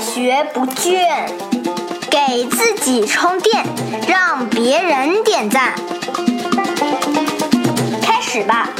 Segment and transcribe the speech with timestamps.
[0.00, 1.28] 学不倦，
[2.08, 3.64] 给自己充电，
[4.06, 5.74] 让别人点赞。
[8.00, 8.70] 开始吧。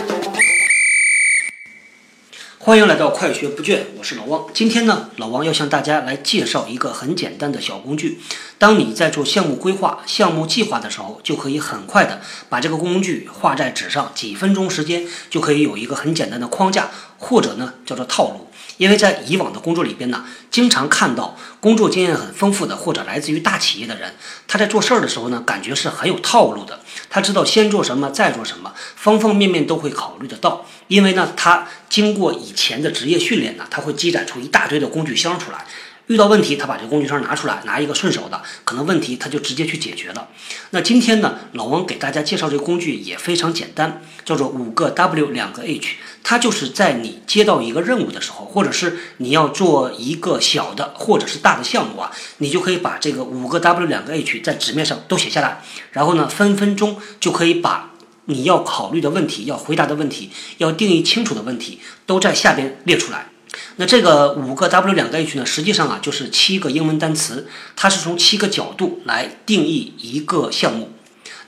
[2.58, 4.46] 欢迎来到快学不倦，我是老汪。
[4.54, 8.20] 今天呢，老汪要向大家来介绍一个很简单的小工具。
[8.58, 18.47] 当你在做项目规划、项目计划的时候，就可以很快的把这个工具画在纸上，几分钟时间就可以有一个很简单的框架，或者呢叫做套路。
[18.76, 24.14] 因为在以往的工作里边呢，经常看到工作经验很丰富的或者来自于大企业的人，
[24.46, 26.80] 他在做事儿的时候呢，感觉是很有套路的。
[27.10, 30.66] 他知道先做什么，再做什么，方方面面都会考虑得到。
[30.86, 35.64] 因为呢，他经过以前的职业训练呢，他会积攒出一大堆的工具箱出来。
[36.06, 40.28] 遇到问题，他把这个工具箱拿出来，拿一个顺手的，可能问题他就直接去解决了。
[40.70, 45.96] 那今天呢，老王给大家介绍这个工具也非常简单，叫做五个 W 两个 H。
[46.22, 57.92] 它就是在你接到一个任务的时候，或者是你要做一个小的或者是大的项目啊，你就可以把这个五个 W 两个 H 在纸面上都写下来，然后呢，分分钟就可以把
[58.26, 63.30] 你要考虑的问题、要回答的问题、要定义清楚的问题都在下边列出来。
[63.76, 70.90] 那这个五个 W 两个 H 呢，实际上啊就是七个英文单词，它是从七个角度来定义一个项目。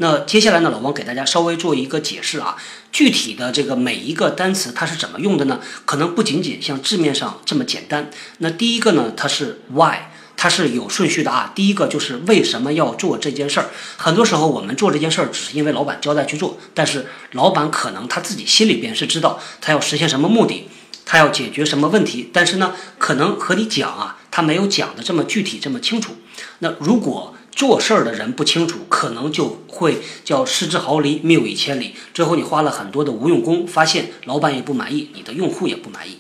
[0.03, 2.57] 那接下来呢，老王给大家稍微做一个解释啊，
[2.91, 5.61] 具体的这个每一个单词它是怎么用的呢？
[5.85, 8.09] 可能不仅仅像字面上这么简单。
[8.39, 11.53] 那第一个呢，它是 Why，它是有顺序的啊。
[11.55, 13.69] 第一个就是为什么要做这件事儿？
[13.99, 20.67] 很多时候我们做这件事儿只是因为老板交代去做，但是老板可能他自己心里边是知道他要实现什么目的。
[21.05, 22.31] 他要解决什么问题？
[22.33, 26.15] 但是呢，可能和你讲啊，他没有讲的这么具体、这么清楚。
[26.61, 31.95] 那如果做事儿的人不清楚，可能就会叫失之毫厘，谬以千里。
[32.15, 36.19] 最后你花了很多的无用功，发现老板也不满意，你的用户也不满意。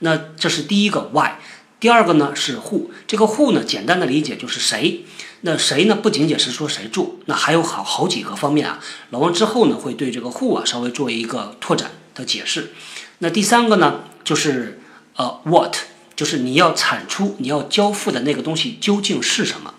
[0.00, 1.32] 那这是第一个 why。
[1.80, 2.90] 第二个呢是 who。
[3.06, 5.04] 这个 who 呢，简单的理解就是谁。
[5.42, 5.96] 那谁呢？
[5.96, 8.78] 不仅仅是说谁做，那还有好好几个方面啊。
[9.10, 12.72] 老王之后呢会对这个 who 啊稍微做一个拓展的解释。
[13.18, 14.04] 那第三个呢？
[14.24, 14.80] 就是
[15.16, 15.74] 呃，what，
[16.14, 19.74] 就是你要产出、你要交付的那个东西究竟是什么？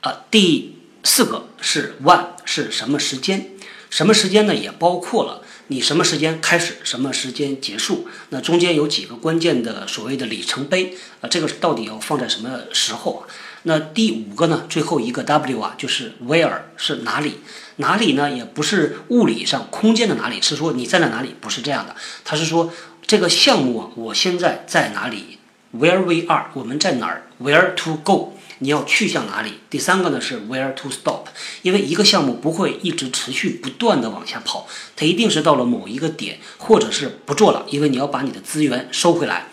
[0.00, 3.50] 啊，第四个是 when，是什么时间？
[3.90, 4.54] 什么时间呢？
[4.54, 8.06] 也包括了你什么时间开始，什么时间结束。
[8.28, 13.26] 那中间有几个关键的所谓的里程碑啊，这个到底要放在什么时候啊？
[13.62, 14.66] 那第五个呢？
[14.68, 17.40] 最后一个 W 啊，就是 where，是哪里？
[17.76, 18.30] 哪里呢？
[18.30, 21.34] 也不是物理上空间的哪里，是说你站在哪里？
[21.40, 21.94] 不是这样的，
[22.24, 22.72] 它是说。
[23.06, 25.38] 这个项目啊，我现在在哪里
[25.74, 29.54] ？Where we are，我们在哪儿？Where to go，你要去向哪里？
[29.70, 31.26] 第三个呢是 Where to stop，
[31.62, 39.48] 因为一个项目不会一直持续不断的往下跑，它一定是到了某一个点，或者是不做了，因为你要把你的资源收回来。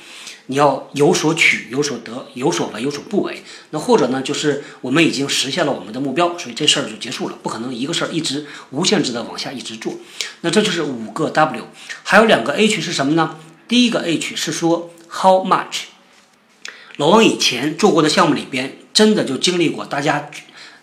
[0.48, 3.44] 你要有所取，有所得，有所为，有所不为。
[3.72, 7.38] 那或者呢，就是我们已经实现了我们的目标，所以这事儿就结束了。
[7.42, 9.96] 不可能一个事儿一直无限制的往下一直做。
[10.42, 11.68] 那这就是五个 W，
[12.04, 13.38] 还有两个 H 是什么呢？
[13.68, 15.86] 第一个 H 是说 How much。
[16.98, 20.30] 老王以前做过的项目里边，真的就经历过大家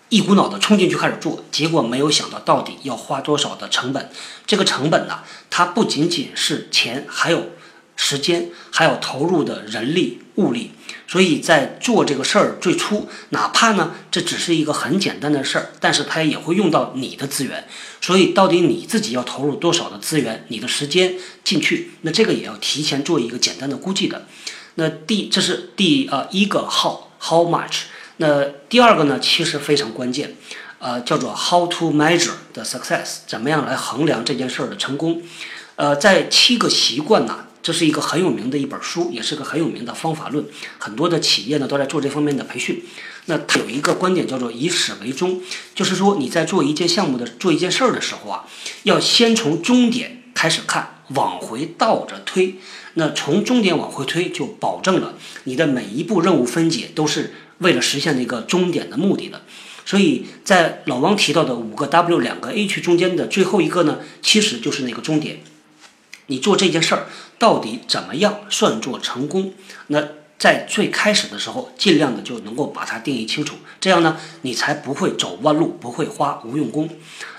[0.08, 4.10] 一股脑的冲进去开始做，结果没有想到到底要花多少的成本。
[4.46, 7.46] 这个成本呢，它不仅仅是钱，还有。
[7.94, 10.72] 时间还有投入的人力物力，
[11.06, 17.68] 所以在做这个事儿最初，哪怕呢这只是一个很简单的事儿，但是它也会用到你的资源。
[18.00, 24.26] 所以到底你自己要投入多少的资源、你的时间进去，那这个也要提前做一个简单的估计的。
[24.74, 27.82] 那第这是第呃一个 how how much，
[28.16, 30.36] 那第二个呢其实非常关键，
[30.78, 35.22] 呃叫做 how to measure the success，怎么样来衡量这件事儿的成功？
[35.76, 37.46] 呃，在七个习惯呢。
[37.62, 40.44] 这是一个很有名的一本书，也是个很有名的方法论。
[40.80, 42.84] 很多的企业呢都在做这方面的培训。
[43.26, 45.40] 那它有一个观点叫做以始为终，
[45.72, 48.44] 就是说你在做一件项目的做一件事儿的时候啊，
[48.82, 52.56] 要先从终点开始看，往回倒着推。
[52.94, 55.14] 那从终点往回推，就保证了
[55.44, 59.42] 你的每一步任务分解都是为了实现那个终点的目的的。
[59.84, 65.40] 所以在老王提到的五个 W 两个 H 中间的最后一个呢，其实就是那个终点。
[66.26, 67.08] 你做这件事儿
[67.38, 69.52] 到底怎么样算作成功？
[69.88, 70.06] 那
[70.38, 76.88] 在最开始的时候，尽量的就能够把它定义清楚，这样呢，你才不会走弯路，不会花无用功。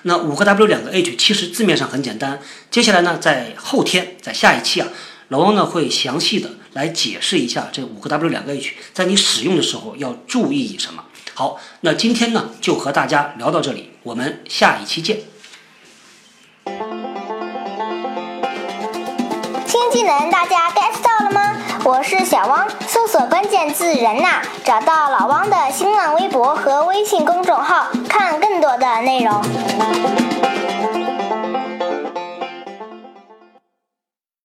[0.03, 2.39] 那五个 W 两个 H，其实字面上很简单。
[2.69, 4.87] 接下来呢，在后天，在下一期啊，
[5.33, 11.05] 老汪呢会详细的来解释一下这五个 W 两个 H，在你使用的时候要注意什么。
[11.33, 15.21] 好，那今天呢就和大家聊到这里，我们下一期见。
[19.65, 21.57] 新技能大家 get 到了吗？
[21.83, 30.42] 我是小汪，搜索关键字“人呐”，找到老汪的新浪微博和微信公众号，看更多的内容。